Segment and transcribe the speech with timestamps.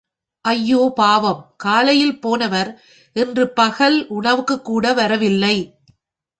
[0.45, 2.71] ஐயோ பாவம், காலையில் போனவர்
[3.15, 5.55] இன்று பகல் உணவுக்குக்கூட வரவில்லை.